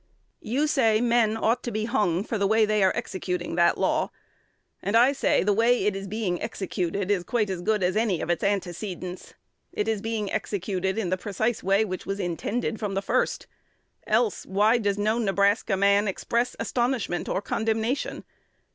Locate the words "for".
2.23-2.39